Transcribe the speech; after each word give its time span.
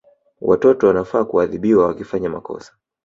Watoto 0.41 0.87
wanafaa 0.87 1.25
kuadhibiwa 1.25 1.87
wakifanya 1.87 2.29
makosa 2.29 2.73